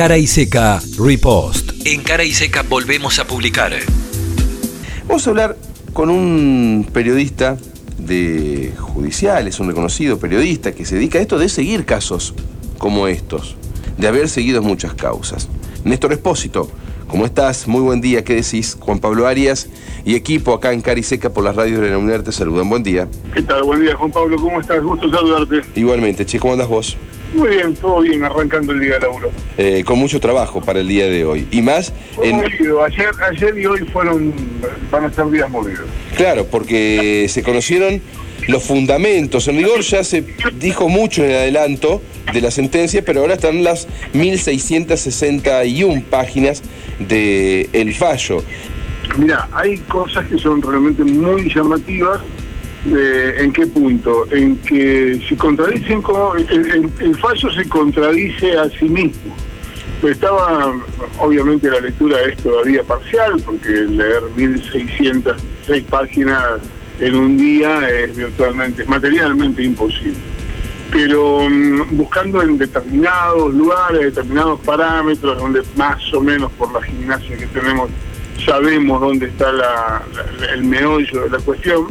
Cara 0.00 0.16
y 0.16 0.26
Seca 0.26 0.80
Repost. 0.98 1.72
En 1.84 2.02
Cara 2.02 2.24
y 2.24 2.32
Seca 2.32 2.62
volvemos 2.62 3.18
a 3.18 3.26
publicar. 3.26 3.74
Vamos 5.06 5.26
a 5.26 5.28
hablar 5.30 5.58
con 5.92 6.08
un 6.08 6.88
periodista 6.90 7.58
de 7.98 8.72
judicial, 8.78 9.46
es 9.46 9.60
un 9.60 9.68
reconocido 9.68 10.18
periodista 10.18 10.72
que 10.72 10.86
se 10.86 10.94
dedica 10.94 11.18
a 11.18 11.20
esto 11.20 11.38
de 11.38 11.50
seguir 11.50 11.84
casos 11.84 12.32
como 12.78 13.08
estos, 13.08 13.56
de 13.98 14.08
haber 14.08 14.30
seguido 14.30 14.62
muchas 14.62 14.94
causas. 14.94 15.50
Néstor 15.84 16.14
Espósito, 16.14 16.70
¿cómo 17.06 17.26
estás? 17.26 17.68
Muy 17.68 17.82
buen 17.82 18.00
día, 18.00 18.24
¿qué 18.24 18.36
decís? 18.36 18.78
Juan 18.80 19.00
Pablo 19.00 19.26
Arias 19.26 19.68
y 20.06 20.14
equipo 20.14 20.54
acá 20.54 20.72
en 20.72 20.80
Cariseca 20.80 21.28
por 21.28 21.44
las 21.44 21.54
radios 21.54 21.82
de 21.82 21.90
la 21.90 21.98
UNER 21.98 22.22
te 22.22 22.32
saludan. 22.32 22.70
Buen 22.70 22.82
día. 22.82 23.06
¿Qué 23.34 23.42
tal? 23.42 23.64
Buen 23.64 23.82
día, 23.82 23.94
Juan 23.96 24.10
Pablo, 24.10 24.38
¿cómo 24.38 24.62
estás? 24.62 24.82
Gusto 24.82 25.10
saludarte. 25.10 25.60
Igualmente, 25.78 26.24
che, 26.24 26.38
¿cómo 26.38 26.54
andas 26.54 26.68
vos? 26.68 26.96
Muy 27.34 27.48
bien, 27.48 27.74
todo 27.74 28.00
bien, 28.00 28.24
arrancando 28.24 28.72
el 28.72 28.80
día 28.80 28.94
de 28.94 29.00
laburo. 29.00 29.30
Eh, 29.56 29.82
con 29.84 29.98
mucho 29.98 30.18
trabajo 30.20 30.60
para 30.60 30.80
el 30.80 30.88
día 30.88 31.06
de 31.06 31.24
hoy. 31.24 31.46
Y 31.50 31.62
más 31.62 31.92
en... 32.22 32.36
Movido. 32.36 32.82
Ayer, 32.82 33.10
ayer 33.30 33.58
y 33.58 33.66
hoy 33.66 33.80
fueron, 33.92 34.32
van 34.90 35.04
a 35.04 35.12
ser 35.12 35.30
días 35.30 35.48
movidos. 35.48 35.86
Claro, 36.16 36.46
porque 36.46 37.26
se 37.28 37.42
conocieron 37.42 38.00
los 38.48 38.64
fundamentos. 38.64 39.46
En 39.48 39.58
rigor 39.58 39.80
ya 39.82 40.02
se 40.02 40.24
dijo 40.58 40.88
mucho 40.88 41.24
en 41.24 41.30
el 41.30 41.36
adelanto 41.36 42.02
de 42.32 42.40
la 42.40 42.50
sentencia, 42.50 43.02
pero 43.04 43.20
ahora 43.20 43.34
están 43.34 43.62
las 43.62 43.86
1661 44.12 46.02
páginas 46.10 46.62
del 46.98 47.68
el 47.72 47.94
fallo. 47.94 48.42
Mira, 49.16 49.48
hay 49.52 49.78
cosas 49.78 50.26
que 50.26 50.38
son 50.38 50.62
realmente 50.62 51.02
muy 51.04 51.52
llamativas 51.52 52.20
¿En 52.86 53.52
qué 53.52 53.66
punto? 53.66 54.26
En 54.30 54.56
que 54.58 55.20
se 55.28 55.36
contradicen, 55.36 56.00
como, 56.00 56.34
el, 56.34 57.16
fallo 57.18 57.52
se 57.52 57.68
contradice 57.68 58.56
a 58.56 58.70
sí 58.70 58.86
mismo. 58.86 59.36
Estaba, 60.02 60.74
obviamente 61.18 61.70
la 61.70 61.80
lectura 61.80 62.22
es 62.22 62.38
todavía 62.38 62.82
parcial, 62.82 63.42
porque 63.44 63.68
leer 63.68 64.22
1606 64.34 65.84
páginas 65.90 66.60
en 67.00 67.14
un 67.16 67.36
día 67.36 67.86
es 67.90 68.16
virtualmente, 68.16 68.84
materialmente 68.86 69.62
imposible. 69.62 70.16
Pero 70.90 71.48
mm, 71.50 71.96
buscando 71.98 72.42
en 72.42 72.56
determinados 72.56 73.52
lugares, 73.52 74.14
determinados 74.14 74.58
parámetros, 74.60 75.38
donde 75.38 75.62
más 75.76 76.02
o 76.14 76.20
menos 76.22 76.50
por 76.52 76.72
la 76.72 76.82
gimnasia 76.82 77.36
que 77.36 77.46
tenemos 77.48 77.90
sabemos 78.44 79.00
dónde 79.02 79.26
está 79.26 80.02
el 80.54 80.64
meollo 80.64 81.24
de 81.24 81.30
la 81.30 81.38
cuestión, 81.40 81.88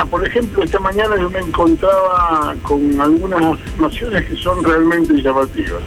Ah, 0.00 0.04
por 0.04 0.24
ejemplo, 0.24 0.62
esta 0.62 0.78
mañana 0.78 1.16
yo 1.16 1.28
me 1.28 1.40
encontraba 1.40 2.54
con 2.62 3.00
algunas 3.00 3.42
afirmaciones 3.42 4.26
que 4.26 4.36
son 4.36 4.62
realmente 4.62 5.12
llamativas. 5.20 5.82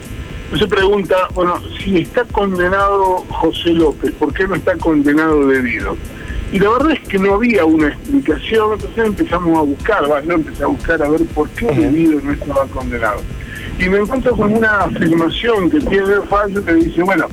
Se 0.60 0.68
pregunta, 0.68 1.16
bueno, 1.34 1.62
si 1.80 2.00
está 2.00 2.26
condenado 2.26 3.24
José 3.30 3.70
López, 3.70 4.12
¿por 4.16 4.34
qué 4.34 4.46
no 4.50 4.56
está 4.56 4.76
condenado 4.76 5.48
debido? 5.48 5.96
Y 6.52 6.60
la 6.60 6.72
verdad 6.72 6.92
es 6.92 7.08
que 7.08 7.20
no 7.20 7.36
había 7.36 7.64
una 7.64 7.88
explicación, 7.88 8.74
entonces 8.74 9.06
empezamos 9.06 9.58
a 9.58 9.62
buscar, 9.62 10.04
yo 10.26 10.34
empecé 10.34 10.64
a 10.64 10.68
buscar 10.68 11.02
a 11.02 11.10
ver 11.10 11.26
por 11.28 11.48
qué 11.52 11.68
debido 11.68 12.20
no 12.20 12.34
estaba 12.34 12.66
condenado. 12.66 13.22
Y 13.80 13.88
me 13.88 14.00
encuentro 14.00 14.36
con 14.36 14.52
una 14.52 14.80
afirmación 14.80 15.70
que 15.70 15.80
tiene 15.80 16.16
el 16.16 16.24
fallo 16.24 16.66
que 16.66 16.74
dice, 16.74 17.02
bueno, 17.02 17.30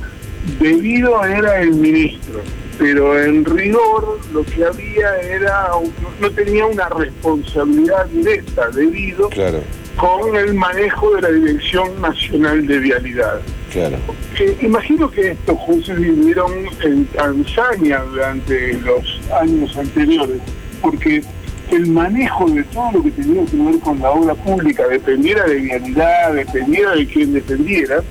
debido 0.61 1.25
era 1.25 1.61
el 1.61 1.73
ministro 1.73 2.41
pero 2.79 3.21
en 3.21 3.45
rigor 3.45 4.21
lo 4.33 4.45
que 4.45 4.65
había 4.65 5.17
era, 5.21 5.71
no 6.21 6.31
tenía 6.31 6.65
una 6.65 6.89
responsabilidad 6.89 8.07
directa 8.07 8.69
debido 8.71 9.29
con 9.97 10.37
el 10.37 10.55
manejo 10.55 11.17
de 11.17 11.23
la 11.23 11.31
Dirección 11.31 12.01
Nacional 12.01 12.67
de 12.67 12.79
Vialidad. 12.79 13.41
Claro. 13.73 13.97
imagino 14.63 15.11
que 15.11 15.33
estos 15.33 15.59
jueces 15.59 15.99
vivieron 15.99 16.53
en 16.83 17.05
Tanzania 17.07 18.01
durante 18.11 18.75
los 18.75 19.21
años 19.41 19.77
anteriores, 19.77 20.41
porque 20.81 21.23
el 21.71 21.87
manejo 21.89 22.49
de 22.49 22.63
todo 22.65 22.93
lo 22.93 23.03
que 23.03 23.11
tenía 23.11 23.45
que 23.45 23.57
ver 23.57 23.79
con 23.81 23.99
la 23.99 24.11
obra 24.11 24.35
pública, 24.35 24.87
dependiera 24.87 25.45
de 25.45 25.57
vialidad, 25.57 26.33
dependiera 26.33 26.95
de 26.95 27.07
quien 27.07 27.33
dependiera, 27.35 28.03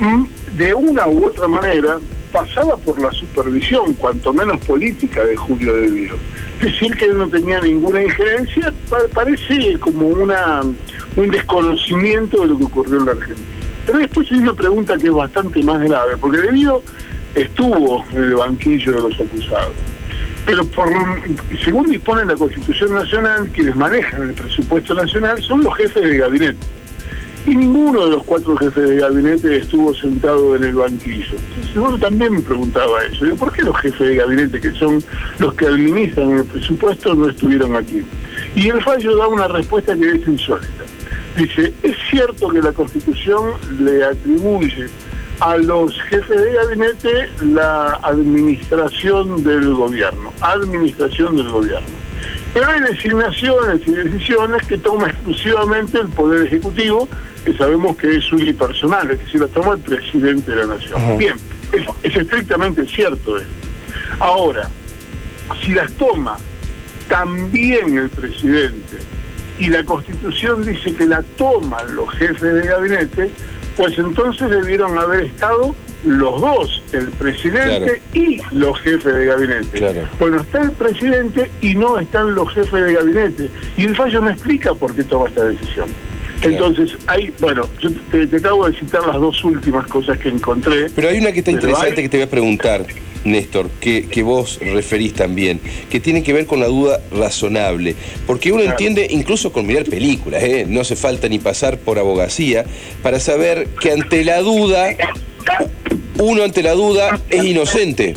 mm, 0.00 0.24
de 0.56 0.74
una 0.74 1.06
u 1.06 1.26
otra 1.26 1.46
manera 1.46 1.98
pasaba 2.32 2.76
por 2.78 3.00
la 3.00 3.12
supervisión, 3.12 3.94
cuanto 3.94 4.32
menos 4.32 4.58
política, 4.64 5.24
de 5.24 5.36
Julio 5.36 5.74
De 5.74 5.90
Vido. 5.90 6.16
Decir 6.60 6.96
que 6.96 7.04
él 7.04 7.18
no 7.18 7.28
tenía 7.28 7.60
ninguna 7.60 8.02
injerencia 8.02 8.72
parece 9.14 9.78
como 9.78 10.06
una 10.08 10.62
un 11.14 11.30
desconocimiento 11.30 12.40
de 12.40 12.48
lo 12.48 12.58
que 12.58 12.64
ocurrió 12.64 12.98
en 13.00 13.06
la 13.06 13.12
Argentina. 13.12 13.46
Pero 13.84 13.98
después 13.98 14.32
hay 14.32 14.38
una 14.38 14.54
pregunta 14.54 14.96
que 14.96 15.08
es 15.08 15.12
bastante 15.12 15.62
más 15.62 15.80
grave, 15.82 16.16
porque 16.16 16.38
De 16.38 16.50
Vido 16.50 16.82
estuvo 17.34 18.04
en 18.12 18.24
el 18.24 18.34
banquillo 18.34 18.92
de 18.92 19.00
los 19.00 19.20
acusados. 19.20 19.74
Pero 20.46 20.64
por, 20.66 20.88
según 21.62 21.90
dispone 21.90 22.24
la 22.24 22.34
Constitución 22.34 22.94
Nacional, 22.94 23.48
quienes 23.52 23.76
manejan 23.76 24.22
el 24.22 24.34
presupuesto 24.34 24.94
nacional 24.94 25.40
son 25.42 25.62
los 25.62 25.76
jefes 25.76 26.02
de 26.02 26.18
gabinete 26.18 26.58
y 27.46 27.56
ninguno 27.56 28.04
de 28.04 28.10
los 28.12 28.24
cuatro 28.24 28.56
jefes 28.56 28.88
de 28.88 28.96
gabinete 28.96 29.56
estuvo 29.56 29.94
sentado 29.94 30.54
en 30.56 30.64
el 30.64 30.74
banquillo. 30.74 31.36
Entonces 31.56 31.76
uno 31.76 31.98
también 31.98 32.34
me 32.34 32.40
preguntaba 32.40 33.04
eso, 33.04 33.26
¿por 33.36 33.52
qué 33.52 33.62
los 33.62 33.76
jefes 33.78 34.08
de 34.08 34.16
gabinete, 34.16 34.60
que 34.60 34.70
son 34.72 35.02
los 35.38 35.54
que 35.54 35.66
administran 35.66 36.30
el 36.30 36.44
presupuesto, 36.44 37.14
no 37.14 37.28
estuvieron 37.28 37.74
aquí? 37.74 38.02
Y 38.54 38.68
el 38.68 38.82
fallo 38.82 39.16
da 39.16 39.28
una 39.28 39.48
respuesta 39.48 39.94
que 39.94 40.12
es 40.12 40.28
insólita. 40.28 40.84
Dice, 41.36 41.72
es 41.82 41.96
cierto 42.10 42.48
que 42.48 42.60
la 42.60 42.72
Constitución 42.72 43.52
le 43.80 44.04
atribuye 44.04 44.88
a 45.40 45.56
los 45.56 46.00
jefes 46.02 46.40
de 46.40 46.52
gabinete 46.52 47.28
la 47.42 47.98
administración 48.02 49.42
del 49.42 49.74
gobierno, 49.74 50.32
administración 50.40 51.36
del 51.36 51.48
gobierno. 51.48 52.01
Pero 52.54 52.68
hay 52.68 52.80
designaciones 52.80 53.80
y 53.86 53.92
decisiones 53.92 54.66
que 54.66 54.76
toma 54.78 55.08
exclusivamente 55.08 55.98
el 55.98 56.08
Poder 56.08 56.46
Ejecutivo 56.46 57.08
que 57.44 57.56
sabemos 57.56 57.96
que 57.96 58.16
es 58.16 58.32
unipersonal, 58.32 59.10
es 59.10 59.18
decir, 59.18 59.40
la 59.40 59.48
toma 59.48 59.74
el 59.74 59.80
presidente 59.80 60.50
de 60.50 60.56
la 60.64 60.74
nación. 60.74 61.18
Bien, 61.18 61.34
es, 61.72 62.16
estrictamente 62.16 62.86
cierto 62.86 63.38
esto. 63.38 63.50
Ahora, 64.20 64.68
si 65.64 65.72
las 65.72 65.90
toma 65.94 66.36
también 67.08 67.98
el 67.98 68.10
presidente 68.10 68.98
y 69.58 69.68
la 69.68 69.84
constitución 69.84 70.64
dice 70.64 70.94
que 70.94 71.06
la 71.06 71.22
toman 71.36 71.96
los 71.96 72.10
jefes 72.10 72.54
de 72.54 72.62
gabinete, 72.62 73.30
pues 73.76 73.98
entonces 73.98 74.50
debieron 74.50 74.96
haber 74.98 75.24
estado 75.24 75.74
los 76.04 76.40
dos, 76.40 76.82
el 76.92 77.08
presidente 77.10 78.02
y 78.12 78.40
los 78.52 78.78
jefes 78.80 79.14
de 79.14 79.26
gabinete. 79.26 80.06
Bueno, 80.18 80.40
está 80.40 80.62
el 80.62 80.72
presidente 80.72 81.50
y 81.60 81.74
no 81.74 81.98
están 81.98 82.34
los 82.34 82.52
jefes 82.52 82.84
de 82.84 82.92
gabinete. 82.92 83.50
Y 83.76 83.84
el 83.84 83.96
fallo 83.96 84.20
no 84.20 84.30
explica 84.30 84.74
por 84.74 84.94
qué 84.94 85.04
toma 85.04 85.28
esta 85.28 85.44
decisión. 85.44 85.88
Entonces, 86.42 86.96
hay, 87.06 87.32
bueno, 87.38 87.68
yo 87.80 87.90
te, 88.10 88.36
acabo 88.36 88.68
de 88.68 88.76
citar 88.78 89.06
las 89.06 89.16
dos 89.16 89.44
últimas 89.44 89.86
cosas 89.86 90.18
que 90.18 90.28
encontré. 90.28 90.90
Pero 90.90 91.08
hay 91.08 91.18
una 91.18 91.32
que 91.32 91.38
está 91.38 91.52
interesante 91.52 92.02
que 92.02 92.08
te 92.08 92.16
voy 92.16 92.24
a 92.24 92.30
preguntar, 92.30 92.84
Néstor, 93.24 93.70
que, 93.80 94.08
que, 94.08 94.22
vos 94.24 94.58
referís 94.60 95.14
también, 95.14 95.60
que 95.88 96.00
tiene 96.00 96.24
que 96.24 96.32
ver 96.32 96.46
con 96.46 96.58
la 96.58 96.66
duda 96.66 97.00
razonable. 97.12 97.94
Porque 98.26 98.50
uno 98.50 98.62
entiende, 98.62 99.06
incluso 99.10 99.52
con 99.52 99.66
mirar 99.66 99.84
películas, 99.84 100.42
¿eh? 100.42 100.66
no 100.68 100.80
hace 100.80 100.96
falta 100.96 101.28
ni 101.28 101.38
pasar 101.38 101.78
por 101.78 102.00
abogacía, 102.00 102.64
para 103.02 103.20
saber 103.20 103.68
que 103.80 103.92
ante 103.92 104.24
la 104.24 104.40
duda, 104.40 104.96
uno 106.22 106.44
ante 106.44 106.62
la 106.62 106.72
duda 106.72 107.20
es 107.30 107.44
inocente. 107.44 108.14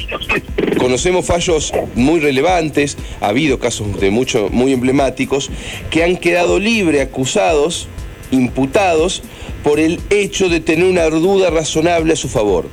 Conocemos 0.78 1.26
fallos 1.26 1.74
muy 1.96 2.20
relevantes, 2.20 2.98
ha 3.20 3.30
habido 3.30 3.58
casos 3.58 4.00
de 4.00 4.12
mucho, 4.12 4.50
muy 4.52 4.74
emblemáticos, 4.74 5.50
que 5.90 6.04
han 6.04 6.18
quedado 6.18 6.60
libre 6.60 7.02
acusados 7.02 7.88
imputados 8.32 9.24
por 9.64 9.80
el 9.80 10.00
hecho 10.10 10.50
de 10.50 10.60
tener 10.60 10.86
una 10.86 11.06
duda 11.06 11.50
razonable 11.50 12.14
a 12.14 12.16
su 12.16 12.30
favor. 12.30 12.68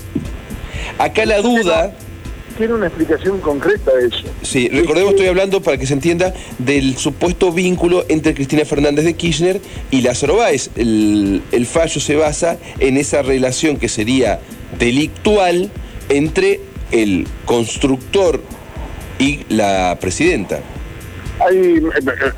Acá 0.99 1.25
la 1.25 1.41
duda... 1.41 1.97
Tiene 2.59 2.75
una 2.75 2.89
explicación 2.89 3.41
concreta 3.41 3.91
de 3.95 4.09
eso. 4.09 4.25
Sí, 4.43 4.69
recordemos, 4.69 5.13
estoy 5.13 5.29
hablando 5.29 5.63
para 5.63 5.79
que 5.79 5.87
se 5.87 5.95
entienda 5.95 6.35
del 6.59 6.99
supuesto 6.99 7.51
vínculo 7.51 8.05
entre 8.11 8.35
Cristina 8.35 8.67
Fernández 8.67 9.07
de 9.07 9.15
Kirchner 9.15 9.61
y 9.91 10.03
Lázaro 10.03 10.37
Báez. 10.37 10.69
El, 10.77 11.43
el 11.51 11.65
fallo 11.65 11.99
se 11.99 12.17
basa 12.17 12.59
en 12.79 12.99
esa 12.99 13.23
relación 13.23 13.79
que 13.79 13.89
sería 13.89 14.41
delictual 14.79 15.71
entre 16.09 16.61
el 16.91 17.27
constructor 17.47 18.41
y 19.19 19.45
la 19.49 19.97
presidenta 20.01 20.61
hay, 21.47 21.83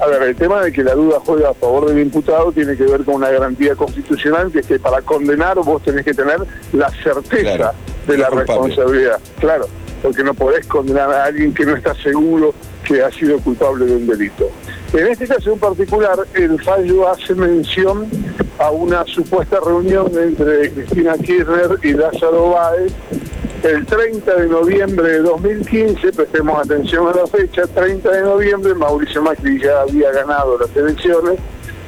a 0.00 0.06
ver, 0.06 0.22
el 0.22 0.36
tema 0.36 0.62
de 0.62 0.72
que 0.72 0.82
la 0.82 0.94
duda 0.94 1.18
juega 1.24 1.50
a 1.50 1.54
favor 1.54 1.88
del 1.88 2.00
imputado 2.00 2.52
tiene 2.52 2.76
que 2.76 2.84
ver 2.84 3.04
con 3.04 3.16
una 3.16 3.30
garantía 3.30 3.74
constitucional 3.74 4.50
que 4.50 4.60
es 4.60 4.66
que 4.66 4.78
para 4.78 5.02
condenar 5.02 5.56
vos 5.56 5.82
tenés 5.82 6.04
que 6.04 6.14
tener 6.14 6.38
la 6.72 6.90
certeza 6.90 7.72
de 8.06 8.18
la 8.18 8.30
responsabilidad. 8.30 9.18
Claro, 9.40 9.66
porque 10.02 10.22
no 10.22 10.34
podés 10.34 10.66
condenar 10.66 11.10
a 11.10 11.24
alguien 11.24 11.52
que 11.52 11.64
no 11.64 11.76
está 11.76 11.94
seguro 11.94 12.54
que 12.86 13.02
ha 13.02 13.10
sido 13.10 13.38
culpable 13.38 13.86
de 13.86 13.96
un 13.96 14.06
delito. 14.06 14.50
En 14.92 15.06
este 15.08 15.26
caso 15.26 15.52
en 15.52 15.58
particular, 15.58 16.18
el 16.34 16.62
fallo 16.62 17.08
hace 17.08 17.34
mención 17.34 18.06
a 18.58 18.70
una 18.70 19.04
supuesta 19.04 19.58
reunión 19.64 20.10
entre 20.16 20.70
Cristina 20.70 21.14
Kirchner 21.14 21.78
y 21.82 21.92
Lázaro 21.92 22.50
Báez 22.50 22.92
el 23.64 23.86
30 23.86 24.34
de 24.34 24.46
noviembre 24.46 25.08
de 25.08 25.18
2015, 25.20 26.12
prestemos 26.12 26.58
atención 26.58 27.08
a 27.08 27.14
la 27.14 27.26
fecha, 27.26 27.66
30 27.66 28.10
de 28.10 28.20
noviembre 28.20 28.74
Mauricio 28.74 29.22
Macri 29.22 29.58
ya 29.58 29.80
había 29.80 30.12
ganado 30.12 30.58
las 30.58 30.76
elecciones 30.76 31.38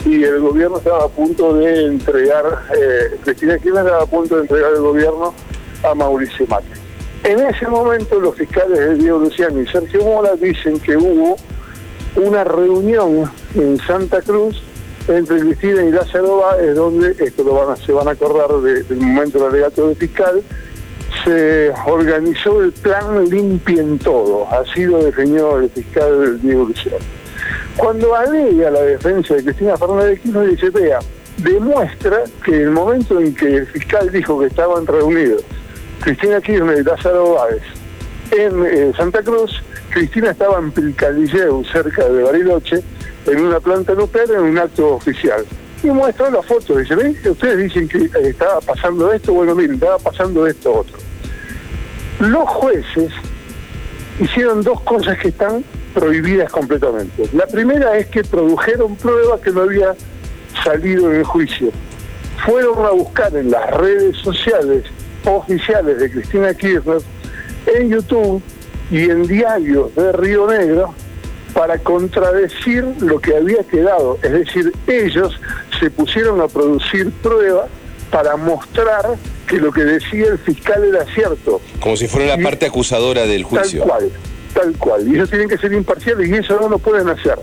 y 0.07 0.25
el 0.25 0.41
gobierno 0.41 0.79
estaba 0.79 1.05
a 1.05 1.09
punto 1.09 1.53
de 1.55 1.85
entregar, 1.85 2.45
eh, 2.75 3.19
Cristina 3.23 3.59
Kirchner 3.59 3.85
estaba 3.85 4.05
a 4.05 4.07
punto 4.07 4.37
de 4.37 4.43
entregar 4.43 4.73
el 4.73 4.81
gobierno 4.81 5.35
a 5.85 5.95
Mauricio 5.95 6.47
Macri. 6.47 6.81
En 7.25 7.41
ese 7.41 7.69
momento 7.69 8.21
los 8.21 8.35
fiscales 8.37 8.79
de 8.79 8.95
Diego 8.95 9.19
Luciano 9.19 9.61
y 9.61 9.67
Sergio 9.67 10.03
Mora 10.03 10.35
dicen 10.37 10.81
que 10.81 10.97
hubo 10.97 11.37
una 12.17 12.43
reunión 12.45 13.31
en 13.55 13.79
Santa 13.81 14.23
Cruz 14.23 14.63
entre 15.09 15.41
Cristina 15.41 15.85
y 15.85 15.91
Lázaro 15.91 16.39
Báez, 16.39 16.75
donde, 16.75 17.15
esto 17.19 17.45
lo 17.45 17.55
van 17.55 17.71
a, 17.71 17.77
se 17.77 17.93
van 17.93 18.09
a 18.09 18.13
acordar 18.13 18.49
del 18.61 18.97
momento 18.97 19.39
del 19.39 19.49
alegato 19.49 19.89
de 19.89 19.95
fiscal, 19.95 20.43
se 21.25 21.73
organizó 21.87 22.63
el 22.63 22.73
plan 22.73 23.29
Limpien 23.29 23.99
Todo, 23.99 24.47
así 24.51 24.85
lo 24.85 25.05
definió 25.05 25.59
el 25.59 25.71
fiscal 25.71 26.41
Diego 26.41 26.65
Luciano. 26.65 27.05
Cuando 27.77 28.15
alega 28.15 28.71
la 28.71 28.83
defensa 28.83 29.35
de 29.35 29.45
Cristina 29.45 29.77
Fernández 29.77 30.21
Kirchner, 30.21 30.49
dice, 30.49 30.71
vea, 30.71 30.99
demuestra 31.39 32.25
que 32.45 32.63
el 32.63 32.71
momento 32.71 33.21
en 33.21 33.35
que 33.35 33.57
el 33.57 33.67
fiscal 33.67 34.11
dijo 34.11 34.41
que 34.41 34.47
estaban 34.47 34.87
reunidos 34.87 35.45
Cristina 36.01 36.41
Kirchner 36.41 36.79
y 36.79 36.83
Lázaro 36.83 37.35
Báez 37.35 37.63
en 38.33 38.67
eh, 38.67 38.93
Santa 38.97 39.23
Cruz, 39.23 39.63
Cristina 39.91 40.31
estaba 40.31 40.59
en 40.59 40.71
Pilcadilleu, 40.71 41.65
cerca 41.65 42.09
de 42.09 42.23
Bariloche, 42.23 42.83
en 43.27 43.41
una 43.41 43.61
planta 43.61 43.95
nuclear 43.95 44.31
en 44.31 44.41
un 44.41 44.59
acto 44.59 44.95
oficial. 44.95 45.45
Y 45.83 45.89
muestra 45.89 46.31
la 46.31 46.43
foto, 46.43 46.77
dice, 46.77 46.95
¿ven? 46.95 47.17
Ustedes 47.29 47.59
dicen 47.59 47.89
que 47.89 47.99
eh, 47.99 48.11
estaba 48.31 48.61
pasando 48.61 49.13
esto, 49.13 49.33
bueno, 49.33 49.55
miren, 49.55 49.75
estaba 49.75 49.99
pasando 49.99 50.47
esto 50.47 50.73
otro. 50.73 50.97
Los 52.21 52.49
jueces 52.49 53.13
hicieron 54.19 54.63
dos 54.63 54.81
cosas 54.83 55.19
que 55.19 55.29
están 55.29 55.63
prohibidas 55.95 56.51
completamente. 56.51 57.29
La 57.33 57.47
primera 57.47 57.97
es 57.99 58.07
que 58.07 58.23
produjeron 58.25 58.97
pruebas 58.97 59.41
que 59.41 59.51
no 59.51 59.63
había 59.63 59.95
salido 60.65 61.11
en 61.11 61.19
el 61.19 61.25
juicio. 61.25 61.71
Fueron 62.45 62.85
a 62.85 62.91
buscar 62.91 63.35
en 63.37 63.51
las 63.51 63.71
redes 63.71 64.17
sociales 64.19 64.85
oficiales 65.25 65.99
de 65.99 66.11
Cristina 66.11 66.55
Kirchner, 66.55 66.99
en 67.67 67.91
YouTube 67.91 68.43
y 68.91 69.11
en 69.11 69.27
diarios 69.27 69.95
de 69.95 70.13
Río 70.13 70.47
Negro, 70.47 70.95
para 71.57 71.79
contradecir 71.79 72.85
lo 73.01 73.19
que 73.19 73.35
había 73.35 73.65
quedado. 73.65 74.19
Es 74.23 74.31
decir, 74.31 74.75
ellos 74.87 75.41
se 75.81 75.91
pusieron 75.91 76.43
a 76.43 76.49
producir 76.49 77.11
pruebas 77.23 77.71
para 78.11 78.37
mostrar 78.37 79.17
que 79.49 79.57
lo 79.57 79.73
que 79.73 79.85
decía 79.85 80.27
el 80.27 80.39
fiscal 80.39 80.85
era 80.85 81.07
cierto. 81.15 81.63
Como 81.81 81.97
si 81.97 82.09
fuera 82.09 82.37
la 82.37 82.43
parte 82.43 82.67
acusadora 82.67 83.27
del 83.27 83.45
juicio. 83.45 83.81
Tal 83.81 83.89
cual, 83.89 84.13
tal 84.53 84.77
cual. 84.77 85.09
Y 85.09 85.15
ellos 85.15 85.31
tienen 85.31 85.49
que 85.49 85.57
ser 85.57 85.73
imparciales 85.73 86.29
y 86.29 86.35
eso 86.35 86.61
no 86.61 86.69
lo 86.69 86.79
pueden 86.79 87.09
hacer. 87.09 87.39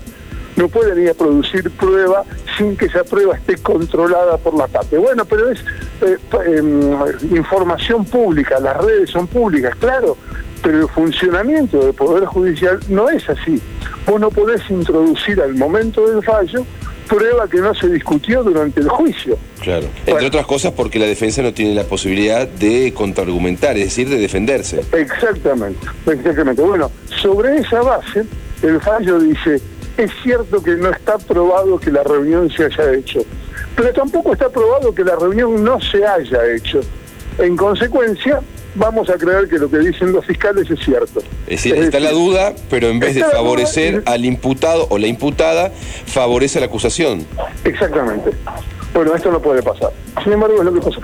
No 0.55 0.67
pueden 0.67 1.01
ir 1.01 1.09
a 1.09 1.13
producir 1.13 1.69
prueba 1.71 2.23
sin 2.57 2.77
que 2.77 2.85
esa 2.85 3.03
prueba 3.03 3.35
esté 3.35 3.57
controlada 3.57 4.37
por 4.37 4.53
la 4.55 4.67
parte. 4.67 4.97
Bueno, 4.97 5.25
pero 5.25 5.49
es 5.49 5.59
eh, 6.01 6.17
em, 6.45 7.35
información 7.35 8.05
pública, 8.05 8.59
las 8.59 8.77
redes 8.77 9.09
son 9.09 9.27
públicas, 9.27 9.75
claro, 9.79 10.17
pero 10.61 10.81
el 10.81 10.89
funcionamiento 10.89 11.79
del 11.79 11.93
Poder 11.93 12.25
Judicial 12.25 12.79
no 12.89 13.09
es 13.09 13.27
así. 13.29 13.61
Vos 14.05 14.19
no 14.19 14.29
podés 14.29 14.61
introducir 14.69 15.41
al 15.41 15.55
momento 15.55 16.07
del 16.07 16.23
fallo 16.23 16.65
prueba 17.03 17.47
que 17.47 17.59
no 17.59 17.73
se 17.75 17.89
discutió 17.89 18.43
durante 18.43 18.79
el 18.79 18.89
juicio. 18.89 19.37
Claro. 19.61 19.87
Entre 20.05 20.25
otras 20.25 20.45
cosas 20.45 20.71
porque 20.71 20.99
la 20.99 21.05
defensa 21.05 21.41
no 21.41 21.53
tiene 21.53 21.75
la 21.75 21.83
posibilidad 21.83 22.47
de 22.47 22.93
contraargumentar, 22.93 23.77
es 23.77 23.85
decir, 23.85 24.09
de 24.09 24.17
defenderse. 24.17 24.81
Exactamente, 24.93 25.85
exactamente. 26.07 26.61
Bueno, 26.61 26.91
sobre 27.21 27.57
esa 27.57 27.81
base, 27.81 28.25
el 28.61 28.79
fallo 28.81 29.19
dice, 29.19 29.61
es 29.97 30.11
cierto 30.23 30.61
que 30.61 30.71
no 30.75 30.89
está 30.89 31.17
probado 31.17 31.79
que 31.79 31.91
la 31.91 32.03
reunión 32.03 32.49
se 32.49 32.65
haya 32.65 32.93
hecho, 32.93 33.25
pero 33.75 33.91
tampoco 33.93 34.33
está 34.33 34.49
probado 34.49 34.93
que 34.93 35.03
la 35.03 35.15
reunión 35.15 35.63
no 35.63 35.79
se 35.81 36.05
haya 36.05 36.39
hecho. 36.55 36.81
En 37.37 37.55
consecuencia, 37.57 38.41
vamos 38.75 39.09
a 39.09 39.13
creer 39.13 39.47
que 39.47 39.57
lo 39.57 39.69
que 39.69 39.79
dicen 39.79 40.11
los 40.11 40.25
fiscales 40.25 40.69
es 40.69 40.79
cierto. 40.79 41.19
Es 41.47 41.63
decir, 41.63 41.75
está 41.75 41.99
la 41.99 42.11
duda, 42.11 42.53
pero 42.69 42.89
en 42.89 42.99
vez 42.99 43.15
de 43.15 43.23
favorecer 43.23 44.03
al 44.05 44.25
imputado 44.25 44.87
o 44.89 44.97
la 44.97 45.07
imputada, 45.07 45.71
favorece 46.05 46.59
a 46.59 46.61
la 46.61 46.67
acusación. 46.67 47.25
Exactamente. 47.63 48.31
Bueno, 48.93 49.15
esto 49.15 49.31
no 49.31 49.41
puede 49.41 49.63
pasar. 49.63 49.89
Sin 50.23 50.33
embargo, 50.33 50.59
es 50.59 50.65
lo 50.65 50.73
que 50.73 50.81
pasa. 50.81 50.99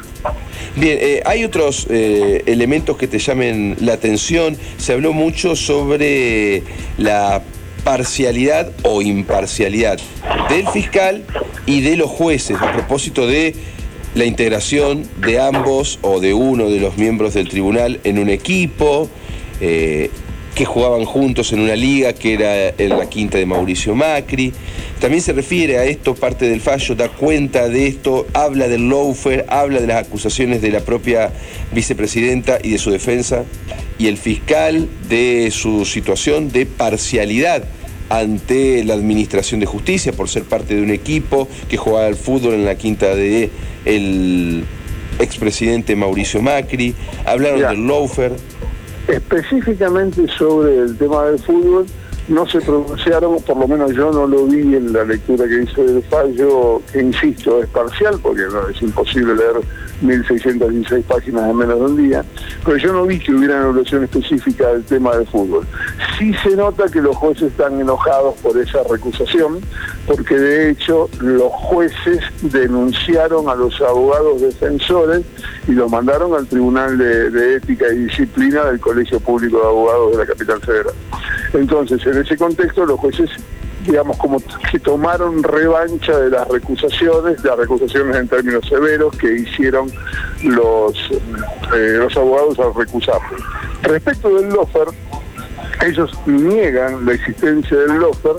Bien, 0.75 0.99
eh, 1.01 1.21
hay 1.25 1.43
otros 1.43 1.87
eh, 1.89 2.43
elementos 2.45 2.97
que 2.97 3.07
te 3.07 3.17
llamen 3.17 3.75
la 3.79 3.93
atención. 3.93 4.55
Se 4.77 4.93
habló 4.93 5.11
mucho 5.11 5.55
sobre 5.55 6.61
la 6.99 7.41
parcialidad 7.83 8.71
o 8.83 9.01
imparcialidad 9.01 9.99
del 10.49 10.67
fiscal 10.67 11.23
y 11.65 11.81
de 11.81 11.97
los 11.97 12.09
jueces 12.09 12.57
a 12.61 12.71
propósito 12.71 13.27
de 13.27 13.55
la 14.15 14.25
integración 14.25 15.07
de 15.17 15.39
ambos 15.39 15.99
o 16.01 16.19
de 16.19 16.33
uno 16.33 16.69
de 16.69 16.79
los 16.79 16.97
miembros 16.97 17.33
del 17.33 17.47
tribunal 17.47 17.99
en 18.03 18.19
un 18.19 18.29
equipo, 18.29 19.09
eh, 19.61 20.09
que 20.59 20.65
jugaban 20.65 21.05
juntos 21.05 21.53
en 21.53 21.61
una 21.61 21.77
liga 21.77 22.11
que 22.11 22.33
era 22.33 22.73
en 22.77 22.89
la 22.89 23.07
quinta 23.07 23.37
de 23.37 23.45
Mauricio 23.45 23.95
Macri. 23.95 24.51
También 24.99 25.23
se 25.23 25.31
refiere 25.31 25.77
a 25.77 25.85
esto, 25.85 26.15
parte 26.15 26.49
del 26.49 26.59
fallo 26.59 26.95
da 26.95 27.07
cuenta 27.07 27.69
de 27.69 27.87
esto, 27.87 28.27
habla 28.33 28.67
del 28.67 28.89
lawfare, 28.89 29.45
habla 29.47 29.79
de 29.79 29.87
las 29.87 30.05
acusaciones 30.05 30.61
de 30.61 30.71
la 30.71 30.81
propia 30.81 31.31
vicepresidenta 31.71 32.59
y 32.61 32.71
de 32.71 32.77
su 32.77 32.91
defensa, 32.91 33.45
y 33.97 34.07
el 34.07 34.17
fiscal 34.17 34.89
de 35.07 35.49
su 35.49 35.85
situación 35.85 36.51
de 36.51 36.65
parcialidad 36.65 37.63
ante 38.09 38.83
la 38.83 38.95
Administración 38.95 39.61
de 39.61 39.65
Justicia 39.65 40.11
por 40.11 40.27
ser 40.27 40.43
parte 40.43 40.75
de 40.75 40.81
un 40.81 40.91
equipo 40.91 41.47
que 41.69 41.77
jugaba 41.77 42.07
al 42.07 42.15
fútbol 42.15 42.55
en 42.55 42.65
la 42.65 42.75
quinta 42.75 43.15
de 43.15 43.49
el 43.85 44.65
expresidente 45.19 45.95
Mauricio 45.95 46.41
Macri, 46.41 46.95
hablaron 47.25 47.61
del 47.61 47.87
Loafer. 47.87 48.33
Específicamente 49.09 50.27
sobre 50.37 50.77
el 50.77 50.97
tema 50.97 51.25
del 51.25 51.39
fútbol, 51.39 51.85
no 52.27 52.47
se 52.47 52.61
pronunciaron, 52.61 53.41
por 53.41 53.57
lo 53.57 53.67
menos 53.67 53.91
yo 53.93 54.11
no 54.11 54.27
lo 54.27 54.45
vi 54.45 54.75
en 54.75 54.93
la 54.93 55.03
lectura 55.03 55.47
que 55.47 55.63
hice 55.63 55.83
del 55.83 56.03
fallo, 56.03 56.79
que 56.91 57.01
insisto, 57.01 57.61
es 57.63 57.67
parcial, 57.69 58.19
porque 58.21 58.43
es 58.71 58.81
imposible 58.83 59.35
leer 59.35 59.61
1.616 60.03 61.03
páginas 61.03 61.49
en 61.49 61.57
menos 61.57 61.79
de 61.79 61.85
un 61.85 61.97
día, 61.97 62.25
pero 62.63 62.77
yo 62.77 62.93
no 62.93 63.05
vi 63.05 63.19
que 63.19 63.33
hubiera 63.33 63.55
una 63.55 63.63
evaluación 63.65 64.03
específica 64.03 64.67
del 64.69 64.83
tema 64.83 65.15
del 65.15 65.27
fútbol. 65.27 65.65
Sí 66.17 66.33
se 66.43 66.55
nota 66.55 66.85
que 66.91 67.01
los 67.01 67.15
jueces 67.15 67.51
están 67.51 67.79
enojados 67.79 68.35
por 68.35 68.57
esa 68.57 68.83
recusación, 68.89 69.59
porque 70.05 70.35
de 70.35 70.71
hecho 70.71 71.09
los 71.19 71.51
jueces 71.51 72.19
denunciaron 72.41 73.49
a 73.49 73.55
los 73.55 73.79
abogados 73.81 74.41
defensores 74.41 75.23
y 75.67 75.71
los 75.71 75.91
mandaron 75.91 76.33
al 76.33 76.47
Tribunal 76.47 76.97
de, 76.97 77.29
de 77.29 77.55
Ética 77.55 77.85
y 77.93 78.05
Disciplina 78.05 78.65
del 78.65 78.79
Colegio 78.79 79.19
Público 79.19 79.57
de 79.57 79.63
Abogados 79.63 80.11
de 80.11 80.17
la 80.17 80.25
Capital 80.25 80.61
Federal. 80.61 80.93
Entonces, 81.53 82.05
en 82.05 82.17
ese 82.17 82.37
contexto, 82.37 82.85
los 82.85 82.99
jueces 82.99 83.29
digamos, 83.85 84.17
como 84.17 84.41
que 84.71 84.79
tomaron 84.79 85.43
revancha 85.43 86.17
de 86.17 86.29
las 86.29 86.47
recusaciones, 86.47 87.43
las 87.43 87.57
recusaciones 87.57 88.15
en 88.15 88.27
términos 88.27 88.65
severos 88.67 89.15
que 89.17 89.33
hicieron 89.33 89.91
los, 90.43 90.93
eh, 91.75 91.95
los 91.97 92.15
abogados 92.17 92.59
al 92.59 92.73
recusar. 92.75 93.19
Respecto 93.83 94.29
del 94.35 94.49
lofer, 94.49 94.87
ellos 95.85 96.11
niegan 96.25 97.05
la 97.05 97.13
existencia 97.13 97.77
del 97.77 97.97
lofer 97.97 98.35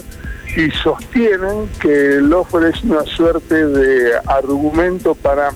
y 0.57 0.71
sostienen 0.73 1.69
que 1.81 2.17
el 2.17 2.29
lofer 2.29 2.65
es 2.65 2.83
una 2.83 3.03
suerte 3.03 3.67
de 3.67 4.13
argumento 4.27 5.15
para 5.15 5.51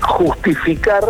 justificar 0.00 1.04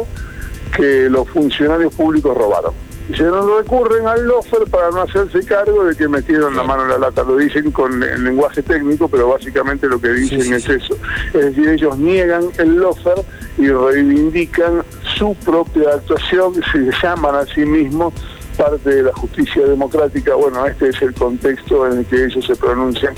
que 0.77 1.09
los 1.09 1.29
funcionarios 1.31 1.95
públicos 1.95 2.37
robaron 2.37 2.82
se 3.15 3.25
nos 3.25 3.59
recurren 3.59 4.07
al 4.07 4.25
lofer 4.25 4.65
para 4.71 4.91
no 4.91 5.03
hacerse 5.03 5.45
cargo 5.45 5.85
de 5.85 5.97
que 5.97 6.09
metieron 6.09 6.57
la 6.57 6.63
mano 6.63 6.85
en 6.85 6.91
la 6.91 6.99
lata. 6.99 7.23
Lo 7.23 7.37
dicen 7.37 7.71
con 7.71 8.03
el 8.03 8.25
lenguaje 8.25 8.63
técnico, 8.63 9.09
pero 9.09 9.29
básicamente 9.29 9.87
lo 9.89 10.01
que 10.01 10.11
dicen 10.11 10.53
es 10.53 10.69
eso. 10.69 10.97
Es 11.27 11.45
decir, 11.47 11.69
ellos 11.69 11.99
niegan 11.99 12.45
el 12.59 12.77
lofer 12.77 13.25
y 13.59 13.69
reivindican 13.69 14.83
su 15.17 15.35
propia 15.45 15.91
actuación, 15.95 16.55
se 16.73 16.91
llaman 17.03 17.35
a 17.35 17.47
sí 17.47 17.65
mismos 17.67 18.15
parte 18.57 18.91
de 18.91 19.03
la 19.03 19.13
justicia 19.13 19.67
democrática. 19.67 20.35
Bueno, 20.35 20.67
este 20.67 20.89
es 20.91 21.03
el 21.03 21.15
contexto 21.15 21.87
en 21.87 21.99
el 21.99 22.07
que 22.07 22.25
ellos 22.25 22.45
se 22.45 22.57
pronuncian 22.57 23.15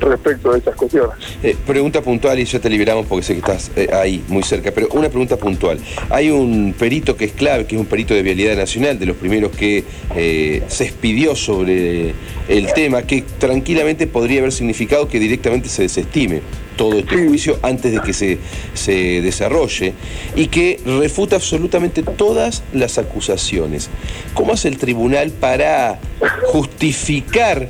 respecto 0.00 0.52
de 0.52 0.58
estas 0.58 0.74
cuestiones. 0.76 1.16
Eh, 1.42 1.56
pregunta 1.66 2.02
puntual 2.02 2.38
y 2.38 2.44
ya 2.44 2.58
te 2.58 2.70
liberamos 2.70 3.06
porque 3.06 3.24
sé 3.24 3.34
que 3.34 3.40
estás 3.40 3.70
eh, 3.76 3.88
ahí, 3.92 4.24
muy 4.28 4.42
cerca, 4.42 4.70
pero 4.72 4.88
una 4.92 5.08
pregunta 5.08 5.36
puntual. 5.36 5.78
Hay 6.10 6.30
un 6.30 6.74
perito 6.78 7.16
que 7.16 7.26
es 7.26 7.32
clave, 7.32 7.66
que 7.66 7.76
es 7.76 7.80
un 7.80 7.86
perito 7.86 8.14
de 8.14 8.22
vialidad 8.22 8.56
nacional, 8.56 8.98
de 8.98 9.06
los 9.06 9.16
primeros 9.16 9.52
que 9.52 9.84
eh, 10.14 10.62
se 10.68 10.84
expidió 10.84 11.34
sobre 11.34 12.14
el 12.48 12.72
tema, 12.74 13.02
que 13.02 13.22
tranquilamente 13.38 14.06
podría 14.06 14.40
haber 14.40 14.52
significado 14.52 15.08
que 15.08 15.18
directamente 15.18 15.68
se 15.68 15.82
desestime 15.82 16.42
todo 16.76 16.98
este 16.98 17.26
juicio 17.26 17.58
antes 17.62 17.92
de 17.92 18.00
que 18.00 18.12
se, 18.12 18.38
se 18.72 19.20
desarrolle 19.20 19.94
y 20.36 20.46
que 20.46 20.80
refuta 20.86 21.36
absolutamente 21.36 22.02
todas 22.02 22.62
las 22.72 22.98
acusaciones. 22.98 23.90
¿Cómo 24.32 24.52
hace 24.52 24.68
el 24.68 24.78
tribunal 24.78 25.30
para 25.32 25.98
justificar 26.46 27.68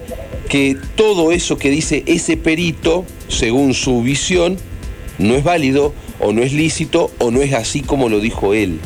que 0.49 0.77
todo 0.97 1.31
eso 1.31 1.59
que 1.59 1.71
dice 1.71 2.03
ese 2.07 2.37
perito, 2.37 3.05
según 3.29 3.75
su 3.75 4.03
visión, 4.03 4.57
no 5.19 5.35
es 5.35 5.45
válido 5.45 5.93
o 6.21 6.33
no 6.33 6.43
es 6.43 6.53
lícito 6.53 7.11
o 7.19 7.31
no 7.31 7.43
es 7.43 7.53
así 7.53 7.83
como 7.83 8.09
lo 8.09 8.21
dijo 8.21 8.55
él. 8.55 8.81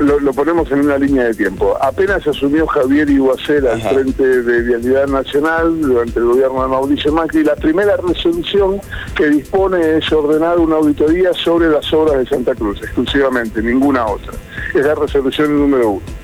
Lo, 0.00 0.32
ponemos 0.32 0.72
en 0.72 0.80
una 0.80 0.98
línea 0.98 1.24
de 1.24 1.34
tiempo. 1.34 1.76
Apenas 1.80 2.26
asumió 2.26 2.66
Javier 2.66 3.08
Iguacel 3.08 3.66
al 3.68 3.80
frente 3.80 4.42
de 4.42 4.62
Vialidad 4.62 5.06
Nacional 5.06 5.80
durante 5.80 6.18
el 6.18 6.24
gobierno 6.24 6.62
de 6.62 6.68
Mauricio 6.68 7.12
Macri, 7.12 7.44
la 7.44 7.54
primera 7.54 7.96
resolución 7.96 8.80
que 9.14 9.28
dispone 9.28 9.98
es 9.98 10.12
ordenar 10.12 10.58
una 10.58 10.76
auditoría 10.76 11.32
sobre 11.34 11.68
las 11.68 11.92
obras 11.92 12.18
de 12.18 12.26
Santa 12.26 12.54
Cruz, 12.56 12.82
exclusivamente, 12.82 13.62
ninguna 13.62 14.06
otra. 14.06 14.32
Es 14.74 14.84
la 14.84 14.96
resolución 14.96 15.56
número 15.56 15.90
uno 15.90 16.21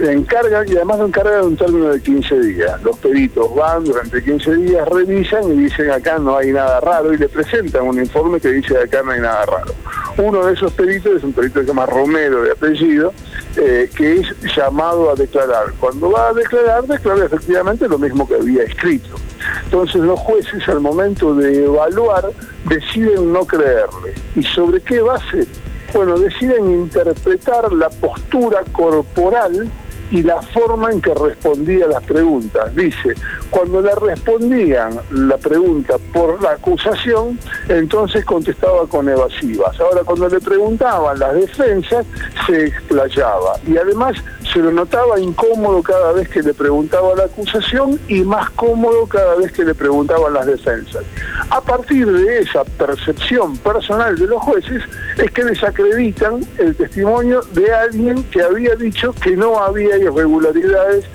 encargan 0.00 0.68
y 0.68 0.76
además 0.76 0.98
lo 0.98 1.06
encargan 1.06 1.40
en 1.40 1.46
un 1.46 1.56
término 1.56 1.88
de 1.88 2.00
15 2.00 2.40
días. 2.40 2.82
Los 2.82 2.98
peritos 2.98 3.54
van 3.54 3.84
durante 3.84 4.22
15 4.22 4.56
días, 4.56 4.88
revisan 4.88 5.44
y 5.52 5.62
dicen 5.62 5.90
acá 5.90 6.18
no 6.18 6.36
hay 6.36 6.52
nada 6.52 6.80
raro 6.80 7.12
y 7.12 7.16
le 7.16 7.28
presentan 7.28 7.86
un 7.86 7.98
informe 7.98 8.40
que 8.40 8.48
dice 8.48 8.76
acá 8.78 9.02
no 9.02 9.12
hay 9.12 9.20
nada 9.20 9.46
raro. 9.46 9.72
Uno 10.18 10.44
de 10.44 10.52
esos 10.52 10.72
peritos 10.72 11.16
es 11.16 11.24
un 11.24 11.32
perito 11.32 11.60
que 11.60 11.66
se 11.66 11.68
llama 11.68 11.86
Romero 11.86 12.42
de 12.42 12.52
apellido, 12.52 13.14
eh, 13.56 13.88
que 13.96 14.20
es 14.20 14.56
llamado 14.56 15.10
a 15.10 15.14
declarar. 15.14 15.72
Cuando 15.80 16.10
va 16.10 16.28
a 16.28 16.32
declarar, 16.34 16.84
declara 16.86 17.24
efectivamente 17.24 17.88
lo 17.88 17.98
mismo 17.98 18.28
que 18.28 18.34
había 18.34 18.64
escrito. 18.64 19.16
Entonces 19.64 20.02
los 20.02 20.20
jueces 20.20 20.68
al 20.68 20.80
momento 20.80 21.34
de 21.34 21.64
evaluar 21.64 22.30
deciden 22.68 23.32
no 23.32 23.46
creerle. 23.46 24.14
¿Y 24.36 24.42
sobre 24.42 24.80
qué 24.80 25.00
base? 25.00 25.46
Bueno, 25.92 26.18
deciden 26.18 26.70
interpretar 26.70 27.72
la 27.72 27.90
postura 27.90 28.62
corporal 28.72 29.70
y 30.12 30.22
la 30.22 30.42
forma 30.42 30.92
en 30.92 31.00
que 31.00 31.14
respondía 31.14 31.86
las 31.86 32.02
preguntas. 32.04 32.74
Dice, 32.76 33.14
cuando 33.50 33.80
le 33.80 33.94
respondían 33.94 35.00
la 35.10 35.38
pregunta 35.38 35.96
por 36.12 36.40
la 36.42 36.52
acusación, 36.52 37.38
entonces 37.68 38.24
contestaba 38.24 38.86
con 38.86 39.08
evasivas. 39.08 39.80
Ahora, 39.80 40.02
cuando 40.04 40.28
le 40.28 40.38
preguntaban 40.40 41.18
las 41.18 41.34
defensas, 41.34 42.04
se 42.46 42.66
explayaba. 42.66 43.54
Y 43.66 43.78
además 43.78 44.16
se 44.52 44.58
lo 44.58 44.70
notaba 44.70 45.18
incómodo 45.18 45.82
cada 45.82 46.12
vez 46.12 46.28
que 46.28 46.42
le 46.42 46.52
preguntaba 46.52 47.14
la 47.16 47.24
acusación 47.24 47.98
y 48.08 48.22
más 48.22 48.50
cómodo 48.50 49.06
cada 49.06 49.36
vez 49.36 49.52
que 49.52 49.64
le 49.64 49.74
preguntaban 49.74 50.34
las 50.34 50.46
defensas. 50.46 51.04
A 51.48 51.60
partir 51.60 52.10
de 52.10 52.40
esa 52.40 52.64
percepción 52.64 53.56
personal 53.58 54.16
de 54.18 54.26
los 54.26 54.42
jueces 54.42 54.82
es 55.16 55.30
que 55.30 55.44
desacreditan 55.44 56.44
el 56.58 56.76
testimonio 56.76 57.40
de 57.52 57.72
alguien 57.72 58.22
que 58.24 58.42
había 58.42 58.74
dicho 58.74 59.14
que 59.14 59.36
no 59.36 59.58
había 59.58 59.96
irregularidades 59.96 61.06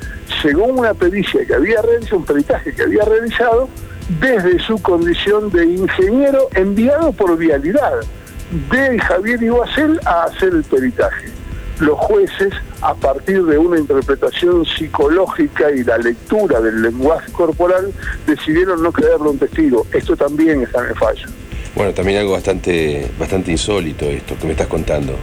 según 0.41 0.79
una 0.79 0.93
pericia 0.93 1.45
que 1.45 1.53
había 1.53 1.81
realizado, 1.81 2.17
un 2.17 2.25
peritaje 2.25 2.73
que 2.73 2.83
había 2.83 3.03
realizado 3.03 3.69
desde 4.19 4.59
su 4.59 4.81
condición 4.81 5.51
de 5.51 5.65
ingeniero 5.65 6.47
enviado 6.55 7.11
por 7.11 7.37
vialidad 7.37 7.99
de 8.71 8.99
Javier 8.99 9.43
Iguacel 9.43 9.99
a 10.05 10.23
hacer 10.23 10.53
el 10.53 10.63
peritaje 10.63 11.36
los 11.79 11.97
jueces, 11.97 12.53
a 12.81 12.93
partir 12.95 13.43
de 13.43 13.57
una 13.57 13.79
interpretación 13.79 14.65
psicológica 14.65 15.71
y 15.71 15.83
la 15.83 15.97
lectura 15.97 16.59
del 16.59 16.81
lenguaje 16.81 17.31
corporal, 17.31 17.93
decidieron 18.25 18.81
no 18.81 18.91
creerlo 18.91 19.31
un 19.31 19.39
testigo. 19.39 19.85
Esto 19.93 20.15
también 20.15 20.61
está 20.63 20.83
en 20.83 20.89
el 20.89 20.95
fallo. 20.95 21.27
Bueno, 21.75 21.93
también 21.93 22.19
algo 22.19 22.33
bastante, 22.33 23.07
bastante 23.19 23.51
insólito 23.51 24.05
esto 24.05 24.35
que 24.39 24.45
me 24.45 24.51
estás 24.53 24.67
contando. 24.67 25.13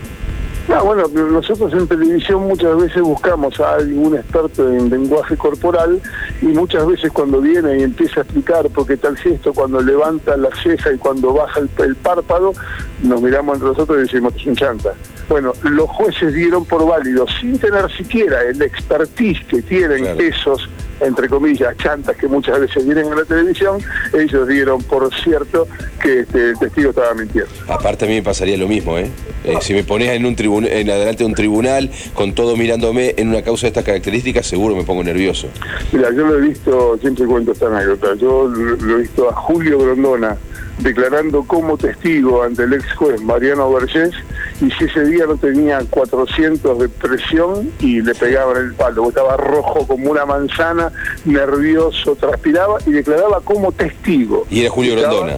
No, 0.68 0.82
bueno, 0.82 1.06
nosotros 1.08 1.72
en 1.74 1.86
televisión 1.86 2.46
muchas 2.46 2.76
veces 2.78 3.02
buscamos 3.02 3.60
a 3.60 3.74
algún 3.74 4.16
experto 4.16 4.66
en 4.70 4.88
lenguaje 4.88 5.36
corporal 5.36 6.00
y 6.40 6.46
muchas 6.46 6.86
veces 6.86 7.12
cuando 7.12 7.40
viene 7.42 7.78
y 7.78 7.82
empieza 7.82 8.20
a 8.20 8.22
explicar 8.22 8.70
por 8.70 8.86
qué 8.86 8.96
tal 8.96 9.16
gesto, 9.18 9.52
cuando 9.52 9.80
levanta 9.80 10.36
la 10.38 10.48
ceja 10.62 10.92
y 10.92 10.96
cuando 10.96 11.34
baja 11.34 11.60
el, 11.60 11.96
párpado, 11.96 12.54
nos 13.02 13.20
miramos 13.20 13.56
entre 13.56 13.68
nosotros 13.68 13.98
y 13.98 14.00
decimos, 14.02 14.34
es 14.36 14.46
un 14.46 14.56
chanta. 14.56 14.94
Bueno, 15.28 15.52
los 15.62 15.88
jueces 15.90 16.32
dieron 16.32 16.64
por 16.64 16.86
válido, 16.86 17.26
sin 17.40 17.58
tener 17.58 17.90
siquiera 17.94 18.42
el 18.42 18.60
expertise 18.62 19.44
que 19.46 19.60
tienen 19.60 20.18
esos 20.18 20.66
entre 21.00 21.28
comillas, 21.28 21.76
chantas 21.76 22.16
que 22.16 22.28
muchas 22.28 22.60
veces 22.60 22.84
vienen 22.84 23.06
en 23.06 23.16
la 23.16 23.24
televisión, 23.24 23.78
ellos 24.12 24.48
dieron 24.48 24.82
por 24.82 25.12
cierto 25.14 25.66
que 26.02 26.20
este, 26.20 26.50
el 26.50 26.58
testigo 26.58 26.90
estaba 26.90 27.14
mintiendo. 27.14 27.50
Aparte 27.68 28.04
a 28.04 28.08
mí 28.08 28.14
me 28.14 28.22
pasaría 28.22 28.56
lo 28.56 28.68
mismo, 28.68 28.98
¿eh? 28.98 29.10
eh 29.44 29.56
si 29.60 29.74
me 29.74 29.84
pones 29.84 30.10
en 30.10 30.24
un 30.26 30.36
tribunal, 30.36 30.70
en 30.70 30.90
adelante 30.90 31.24
de 31.24 31.26
un 31.26 31.34
tribunal, 31.34 31.90
con 32.14 32.34
todo 32.34 32.56
mirándome 32.56 33.14
en 33.16 33.28
una 33.28 33.42
causa 33.42 33.62
de 33.62 33.68
estas 33.68 33.84
características, 33.84 34.46
seguro 34.46 34.76
me 34.76 34.84
pongo 34.84 35.02
nervioso. 35.02 35.48
Mira, 35.92 36.10
yo 36.10 36.26
lo 36.26 36.38
he 36.38 36.40
visto, 36.40 36.98
siempre 37.00 37.26
cuento 37.26 37.52
esta 37.52 37.66
anécdota, 37.66 38.14
yo 38.14 38.46
lo 38.48 38.98
he 38.98 39.02
visto 39.02 39.28
a 39.28 39.32
Julio 39.34 39.78
Grondona 39.78 40.36
declarando 40.78 41.44
como 41.44 41.76
testigo 41.76 42.42
ante 42.42 42.64
el 42.64 42.72
ex 42.72 42.92
juez 42.94 43.20
Mariano 43.22 43.72
Vergés 43.72 44.12
y 44.60 44.70
si 44.70 44.84
ese 44.84 45.04
día 45.04 45.26
no 45.26 45.36
tenía 45.36 45.80
400 45.88 46.78
de 46.78 46.88
presión 46.88 47.70
y 47.80 48.00
le 48.00 48.14
pegaban 48.14 48.56
el 48.56 48.74
palo, 48.74 49.08
estaba 49.08 49.36
rojo 49.36 49.86
como 49.86 50.10
una 50.10 50.24
manzana, 50.24 50.92
nervioso, 51.24 52.14
transpiraba 52.16 52.78
y 52.86 52.92
declaraba 52.92 53.40
como 53.40 53.72
testigo. 53.72 54.46
Y 54.50 54.60
era 54.60 54.70
Julio 54.70 54.96
Grondona. 54.96 55.36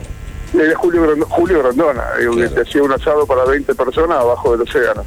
Era 0.55 0.75
Julio, 0.77 1.03
Grondona, 1.03 1.27
Julio 1.35 1.59
Grondona, 1.59 2.05
que 2.55 2.61
hacía 2.61 2.83
un 2.83 2.93
asado 2.93 3.27
para 3.27 3.45
20 3.45 3.75
personas 3.75 4.19
abajo 4.19 4.53
del 4.53 4.63
océano. 4.63 5.05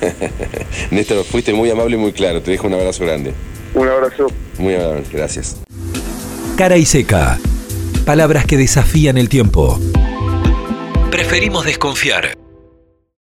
Néstor, 0.90 1.24
fuiste 1.24 1.52
muy 1.52 1.70
amable 1.70 1.96
y 1.96 1.98
muy 1.98 2.12
claro, 2.12 2.40
te 2.40 2.50
dejo 2.52 2.66
un 2.66 2.74
abrazo 2.74 3.04
grande. 3.04 3.34
Un 3.74 3.88
abrazo. 3.88 4.26
Muy 4.58 4.74
amable, 4.74 5.04
gracias. 5.12 5.60
Cara 6.56 6.76
y 6.76 6.86
seca. 6.86 7.38
Palabras 8.04 8.46
que 8.46 8.56
desafían 8.56 9.18
el 9.18 9.28
tiempo. 9.28 9.78
Preferimos 11.10 11.64
desconfiar. 11.64 12.39